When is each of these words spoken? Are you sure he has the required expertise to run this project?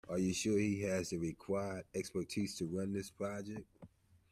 Are 0.09 0.17
you 0.17 0.33
sure 0.33 0.57
he 0.57 0.81
has 0.81 1.11
the 1.11 1.17
required 1.17 1.85
expertise 1.93 2.55
to 2.57 2.65
run 2.65 2.91
this 2.91 3.11
project? 3.11 3.65